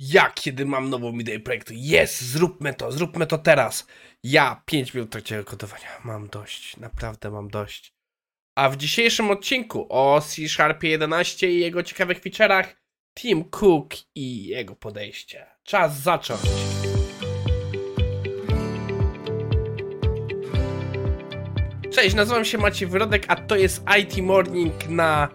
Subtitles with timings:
[0.00, 3.86] Ja, kiedy mam nową ideę projektu, jest, zróbmy to, zróbmy to teraz.
[4.22, 7.94] Ja, 5 minut trakcie kodowania, mam dość, naprawdę mam dość.
[8.58, 12.64] A w dzisiejszym odcinku o C Sharpie 11 i jego ciekawych feature'ach,
[13.18, 15.46] Tim Cook i jego podejście.
[15.62, 16.40] Czas zacząć.
[21.92, 25.28] Cześć, nazywam się Maciej Wyrodek, a to jest IT Morning na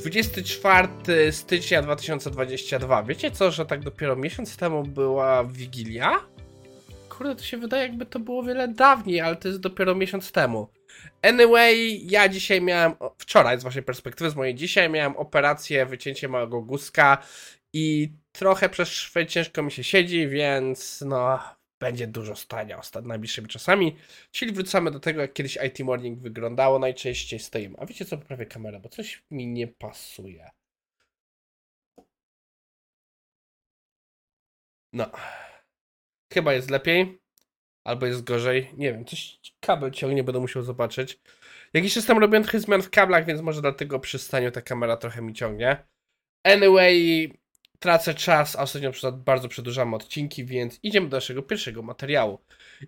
[0.00, 3.02] 24 stycznia 2022.
[3.02, 6.20] Wiecie co, że tak dopiero miesiąc temu była Wigilia?
[7.08, 10.68] Kurde, to się wydaje jakby to było wiele dawniej, ale to jest dopiero miesiąc temu.
[11.22, 16.62] Anyway, ja dzisiaj miałem, wczoraj z waszej perspektywy, z mojej dzisiaj miałem operację, wycięcie małego
[16.62, 17.18] guska
[17.72, 21.38] i trochę przez szwy ciężko mi się siedzi, więc no,
[21.80, 23.96] będzie dużo stania ostat najbliższymi czasami.
[24.30, 26.78] Czyli wrócamy do tego, jak kiedyś IT Morning wyglądało.
[26.78, 27.76] Najczęściej stoimy.
[27.78, 30.50] A wiecie co, poprawię kamerę, bo coś mi nie pasuje.
[34.92, 35.10] No.
[36.32, 37.20] Chyba jest lepiej.
[37.84, 38.70] Albo jest gorzej.
[38.76, 41.18] Nie wiem, coś kabel ciągnie, będę musiał zobaczyć.
[41.74, 44.96] Jakiś czas temu robiłem trochę zmian w kablach, więc może dlatego przy staniu ta kamera
[44.96, 45.84] trochę mi ciągnie.
[46.44, 47.39] Anyway,
[47.80, 52.38] tracę czas, a ostatnio bardzo przedłużamy odcinki, więc idziemy do naszego pierwszego materiału.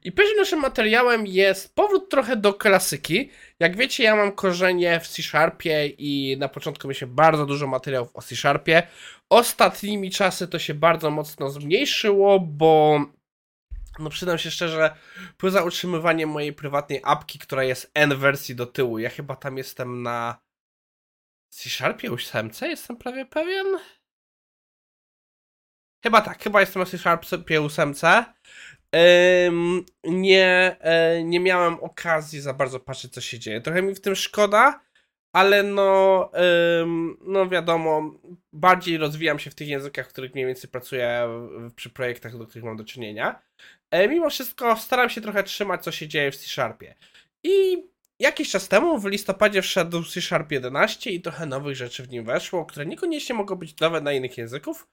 [0.05, 3.31] I pierwszym naszym materiałem jest powrót trochę do klasyki.
[3.61, 8.23] Jak wiecie, ja mam korzenie w C-Sharpie i na początku mieliśmy bardzo dużo materiałów o
[8.23, 8.83] C-Sharpie.
[9.31, 13.01] Ostatnimi czasy to się bardzo mocno zmniejszyło, bo
[13.99, 14.95] no przyznam się szczerze,
[15.37, 20.03] poza utrzymywaniem mojej prywatnej apki, która jest N wersji do tyłu, ja chyba tam jestem
[20.03, 20.43] na
[21.49, 23.67] C-Sharpie 8, jestem prawie pewien.
[26.03, 27.95] Chyba tak, chyba jestem na C-Sharpie 8.
[29.47, 30.77] Ym, nie,
[31.19, 33.61] y, nie miałem okazji za bardzo patrzeć, co się dzieje.
[33.61, 34.81] Trochę mi w tym szkoda,
[35.33, 36.31] ale no,
[37.21, 38.15] no wiadomo,
[38.53, 41.29] bardziej rozwijam się w tych językach, w których mniej więcej pracuję
[41.77, 43.43] przy projektach, do których mam do czynienia.
[43.91, 46.95] E, mimo wszystko staram się trochę trzymać, co się dzieje w C-Sharpie.
[47.45, 47.77] I
[48.23, 52.25] Jakiś czas temu w listopadzie wszedł C Sharp 11 i trochę nowych rzeczy w nim
[52.25, 54.89] weszło, które niekoniecznie mogą być nowe na innych języków,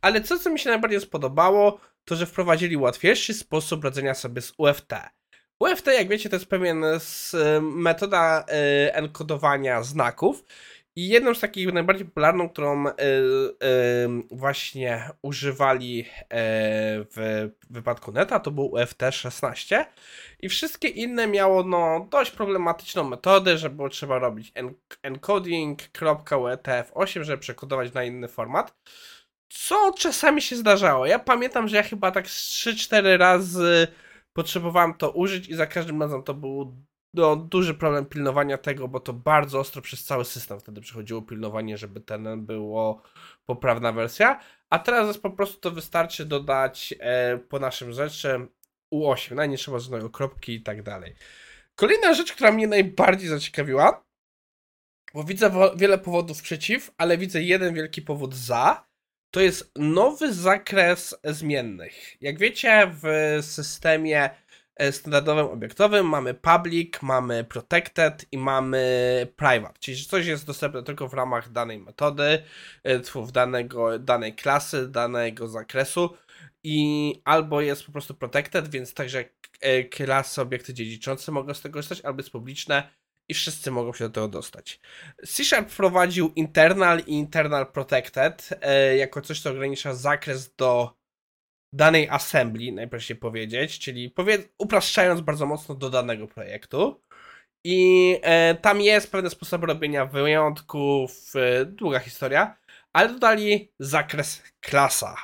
[0.00, 4.52] ale co, co mi się najbardziej spodobało, to że wprowadzili łatwiejszy sposób radzenia sobie z
[4.58, 4.92] UFT.
[5.58, 6.84] UFT, jak wiecie, to jest pewien
[7.60, 8.44] metoda
[8.86, 10.44] y, enkodowania znaków
[10.96, 12.94] i jedną z takich najbardziej popularną, którą y, y,
[14.30, 16.06] właśnie używali y,
[17.16, 19.84] w wypadku neta, to był UFT-16
[20.40, 24.52] i wszystkie inne miało no, dość problematyczną metodę, że było trzeba robić
[25.02, 28.74] encoding, UTF-8, żeby przekodować na inny format.
[29.48, 31.06] Co czasami się zdarzało.
[31.06, 33.88] Ja pamiętam, że ja chyba tak 3-4 razy
[34.32, 36.76] potrzebowałem to użyć i za każdym razem to był
[37.14, 41.78] no, duży problem pilnowania tego, bo to bardzo ostro przez cały system wtedy przechodziło pilnowanie,
[41.78, 43.02] żeby ten było
[43.46, 44.40] poprawna wersja.
[44.70, 48.48] A teraz jest po prostu to wystarczy dodać e, po naszym rzeczy
[48.94, 49.78] U8, no nie trzeba
[50.12, 51.14] kropki i tak dalej.
[51.74, 54.04] Kolejna rzecz, która mnie najbardziej zaciekawiła,
[55.14, 58.86] bo widzę wiele powodów przeciw, ale widzę jeden wielki powód za,
[59.30, 62.22] to jest nowy zakres zmiennych.
[62.22, 64.30] Jak wiecie, w systemie
[64.90, 71.14] standardowym obiektowym mamy public, mamy protected i mamy private, czyli coś jest dostępne tylko w
[71.14, 72.42] ramach danej metody,
[72.84, 76.16] e, w danego, danej klasy, danego zakresu
[76.64, 79.24] i albo jest po prostu protected, więc także
[79.60, 82.90] e, klasy, obiekty dziedziczące mogą z tego korzystać, albo jest publiczne
[83.28, 84.80] i wszyscy mogą się do tego dostać.
[85.26, 88.48] C Sharp wprowadził internal i internal protected
[88.96, 90.99] jako coś, co ogranicza zakres do
[91.72, 97.00] danej assembly, najprościej powiedzieć, czyli powiedz, upraszczając bardzo mocno do danego projektu.
[97.64, 102.56] I e, tam jest pewne sposoby robienia wyjątków, e, długa historia,
[102.92, 105.16] ale dodali zakres klasa.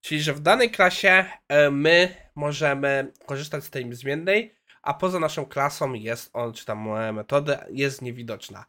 [0.00, 5.46] Czyli, że w danej klasie e, my możemy korzystać z tej zmiennej, a poza naszą
[5.46, 8.64] klasą jest on, czy tam metody, jest niewidoczna.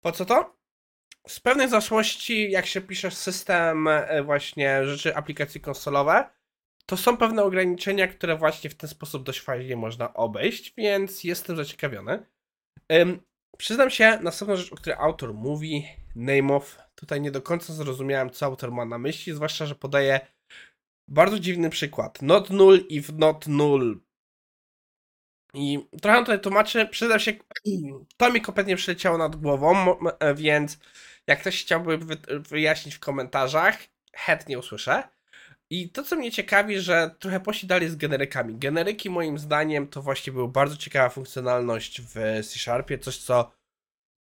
[0.00, 0.56] Po co to?
[1.28, 6.24] Z pewnej zaszłości, jak się pisze system e, właśnie rzeczy aplikacji konsolowe,
[6.86, 11.56] to są pewne ograniczenia, które właśnie w ten sposób dość fajnie można obejść, więc jestem
[11.56, 12.26] zaciekawiony.
[12.92, 13.20] Ym,
[13.58, 18.30] przyznam się, następna rzecz, o której autor mówi, name of, tutaj nie do końca zrozumiałem,
[18.30, 20.20] co autor ma na myśli, zwłaszcza, że podaje
[21.08, 22.22] bardzo dziwny przykład.
[22.22, 24.00] Not null if not null.
[25.54, 27.32] I trochę tutaj tłumaczę, przyznam się,
[28.16, 29.96] to mi kompletnie przyleciało nad głową,
[30.34, 30.78] więc
[31.26, 33.78] jak ktoś chciałby wyjaśnić w komentarzach,
[34.14, 35.02] chętnie usłyszę.
[35.72, 38.58] I to, co mnie ciekawi, że trochę poszli dalej z generykami.
[38.58, 42.14] Generyki, moim zdaniem, to właśnie była bardzo ciekawa funkcjonalność w
[42.44, 43.52] C Sharpie, coś, co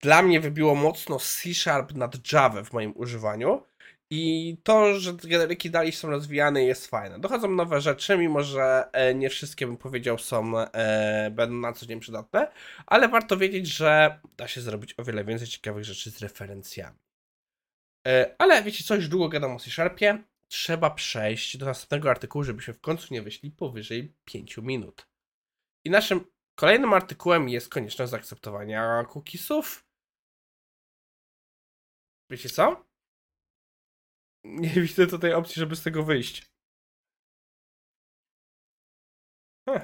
[0.02, 3.64] dla mnie wybiło mocno C Sharp nad Java w moim używaniu.
[4.10, 7.20] I to, że generyki dalej są rozwijane jest fajne.
[7.20, 11.86] Dochodzą nowe rzeczy, mimo że e, nie wszystkie bym powiedział są, e, będą na co
[11.86, 12.52] dzień przydatne,
[12.86, 16.98] ale warto wiedzieć, że da się zrobić o wiele więcej ciekawych rzeczy z referencjami.
[18.08, 22.82] E, ale wiecie co, długo gadam o C-Sharpie, trzeba przejść do następnego artykułu, żebyśmy w
[22.82, 25.08] końcu nie wyszli powyżej 5 minut.
[25.86, 26.26] I naszym
[26.56, 29.86] kolejnym artykułem jest konieczność zaakceptowania cookiesów.
[32.32, 32.86] Wiecie co?
[34.44, 36.46] Nie widzę tutaj opcji, żeby z tego wyjść.
[39.70, 39.82] Huh.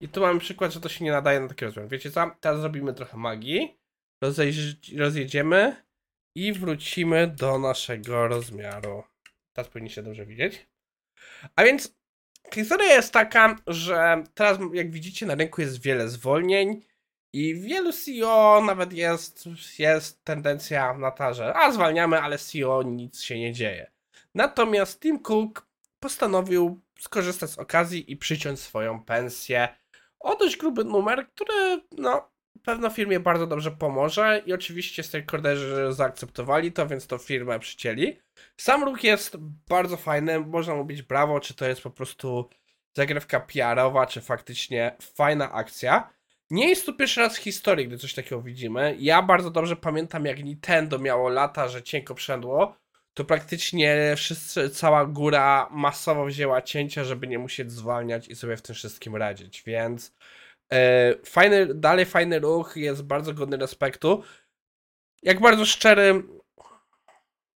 [0.00, 1.90] I tu mamy przykład, że to się nie nadaje na takie rozwiązanie.
[1.90, 2.30] Wiecie co?
[2.40, 3.80] Teraz zrobimy trochę magii.
[4.96, 5.86] rozjedziemy
[6.36, 9.15] i wrócimy do naszego rozmiaru.
[9.56, 10.66] Teraz powinni się dobrze widzieć.
[11.56, 11.94] A więc
[12.54, 16.82] historia jest taka, że teraz jak widzicie na rynku jest wiele zwolnień
[17.32, 19.44] i wielu CEO nawet jest,
[19.78, 23.90] jest tendencja na to, że a zwalniamy, ale CEO nic się nie dzieje.
[24.34, 25.66] Natomiast Tim Cook
[26.00, 29.68] postanowił skorzystać z okazji i przyciąć swoją pensję
[30.20, 32.30] o dość gruby numer, który no
[32.66, 38.18] pewno firmie bardzo dobrze pomoże i oczywiście stakeholderzy zaakceptowali to, więc to firmę przycięli.
[38.56, 39.36] Sam ruch jest
[39.68, 42.50] bardzo fajny, można mówić brawo, czy to jest po prostu
[42.94, 46.10] zagrywka PR-owa, czy faktycznie fajna akcja.
[46.50, 48.96] Nie jest to pierwszy raz w historii, gdy coś takiego widzimy.
[48.98, 52.76] Ja bardzo dobrze pamiętam, jak Nintendo miało lata, że cienko przędło,
[53.14, 58.62] to praktycznie wszyscy, cała góra masowo wzięła cięcia, żeby nie musieć zwalniać i sobie w
[58.62, 60.14] tym wszystkim radzić, więc
[61.24, 64.22] fajny, dalej fajny ruch, jest bardzo godny respektu.
[65.22, 66.22] Jak bardzo szczery,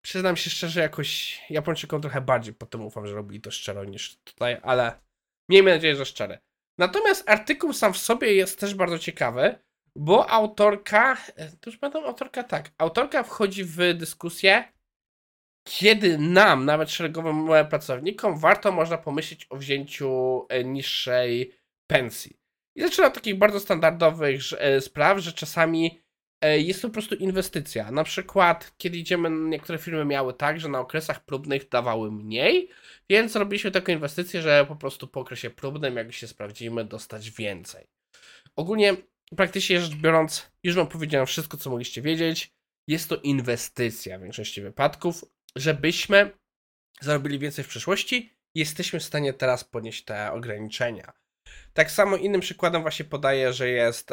[0.03, 4.61] przyznam się szczerze, jakoś Japończykom trochę bardziej potem ufam, że robili to szczero niż tutaj,
[4.63, 5.01] ale
[5.49, 6.39] miejmy nadzieję, że szczere.
[6.79, 9.59] Natomiast artykuł sam w sobie jest też bardzo ciekawy,
[9.97, 11.17] bo autorka,
[11.61, 14.65] to już pamiętam, autorka tak, autorka wchodzi w dyskusję,
[15.65, 21.55] kiedy nam, nawet szeregowym pracownikom, warto można pomyśleć o wzięciu e, niższej
[21.87, 22.40] pensji.
[22.81, 26.01] Zaczyna od takich bardzo standardowych e, spraw, że czasami
[26.41, 27.91] e, jest to po prostu inwestycja.
[27.91, 32.69] Na przykład, kiedy idziemy, niektóre firmy miały tak, że na okresach próbnych dawały mniej,
[33.11, 37.87] więc robiliśmy taką inwestycję, że po prostu po okresie próbnym, jak się sprawdzimy, dostać więcej.
[38.57, 38.97] Ogólnie,
[39.37, 42.53] praktycznie rzecz biorąc, już Wam powiedziałem wszystko, co mogliście wiedzieć.
[42.89, 45.25] Jest to inwestycja w większości wypadków,
[45.57, 46.31] żebyśmy
[47.01, 48.33] zarobili więcej w przyszłości.
[48.55, 51.13] Jesteśmy w stanie teraz podnieść te ograniczenia.
[51.73, 54.11] Tak samo innym przykładem właśnie podaję, że jest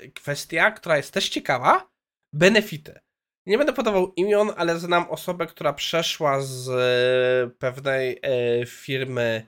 [0.00, 1.90] yy, kwestia, która jest też ciekawa,
[2.32, 3.00] benefity.
[3.46, 9.46] Nie będę podawał imion, ale znam osobę, która przeszła z e, pewnej e, firmy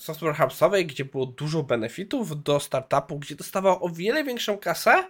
[0.00, 5.04] software house'owej, gdzie było dużo benefitów, do startupu, gdzie dostawała o wiele większą kasę,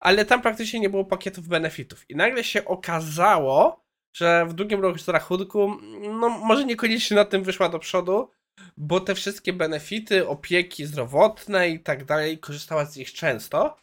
[0.00, 2.10] ale tam praktycznie nie było pakietów benefitów.
[2.10, 3.84] I nagle się okazało,
[4.16, 5.76] że w drugim roku z rachunku,
[6.20, 8.30] no może niekoniecznie na tym wyszła do przodu,
[8.76, 13.76] bo te wszystkie benefity, opieki zdrowotne i tak dalej, korzystała z nich często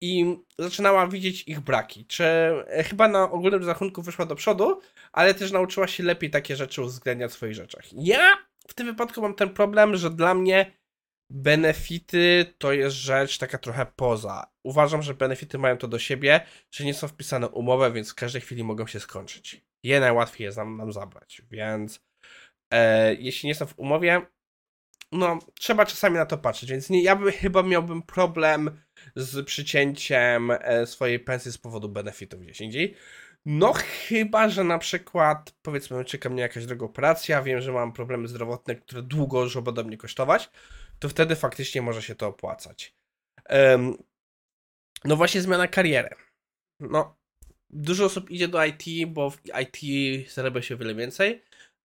[0.00, 2.06] i zaczynała widzieć ich braki.
[2.06, 4.80] Czy e, chyba na ogólnym rachunku wyszła do przodu,
[5.12, 7.84] ale też nauczyła się lepiej takie rzeczy uwzględniać w swoich rzeczach.
[7.92, 8.36] Ja
[8.68, 10.72] w tym wypadku mam ten problem, że dla mnie
[11.30, 14.50] benefity to jest rzecz taka trochę poza.
[14.64, 16.40] Uważam, że benefity mają to do siebie,
[16.70, 19.64] że nie są wpisane umowę, więc w każdej chwili mogą się skończyć.
[19.82, 22.00] Je najłatwiej jest nam, nam zabrać, więc
[22.70, 24.22] e, jeśli nie są w umowie,
[25.12, 28.80] no trzeba czasami na to patrzeć, więc nie, ja by, chyba miałbym problem
[29.16, 32.94] z przycięciem e, swojej pensji z powodu benefitów gdzieś indziej.
[33.44, 38.28] No chyba, że na przykład powiedzmy czeka mnie jakaś droga operacja, wiem, że mam problemy
[38.28, 40.50] zdrowotne, które długo już będą mnie kosztować,
[40.98, 42.94] to wtedy faktycznie może się to opłacać.
[43.50, 43.96] Um,
[45.04, 46.10] no właśnie zmiana kariery.
[46.80, 47.16] No,
[47.70, 49.78] dużo osób idzie do IT, bo w IT
[50.30, 51.42] zarabia się o wiele więcej,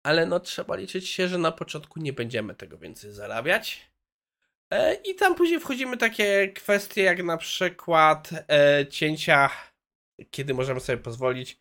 [0.04, 3.92] ale no trzeba liczyć się, że na początku nie będziemy tego więcej zarabiać.
[4.74, 9.50] E, I tam później wchodzimy takie kwestie jak na przykład e, cięcia,
[10.32, 11.60] kiedy możemy sobie pozwolić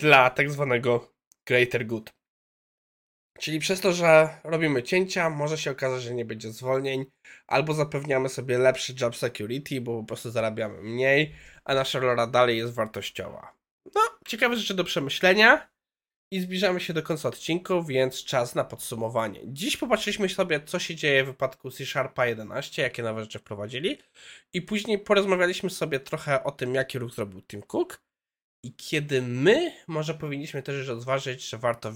[0.00, 1.14] dla tak zwanego
[1.46, 2.10] greater good.
[3.38, 7.04] Czyli przez to, że robimy cięcia, może się okazać, że nie będzie zwolnień,
[7.46, 12.58] albo zapewniamy sobie lepszy job security, bo po prostu zarabiamy mniej, a nasza rola dalej
[12.58, 13.54] jest wartościowa.
[13.94, 15.71] No, ciekawe rzeczy do przemyślenia.
[16.32, 19.40] I zbliżamy się do końca odcinku, więc czas na podsumowanie.
[19.44, 23.98] Dziś popatrzyliśmy sobie, co się dzieje w wypadku C Sharpa 11, jakie nowe rzeczy wprowadzili.
[24.52, 28.02] I później porozmawialiśmy sobie trochę o tym, jaki ruch zrobił Tim Cook.
[28.64, 31.92] I kiedy my może powinniśmy też już rozważyć, że warto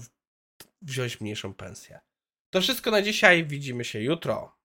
[0.81, 1.99] wziąć mniejszą pensję.
[2.49, 3.45] To wszystko na dzisiaj.
[3.45, 4.56] Widzimy się jutro.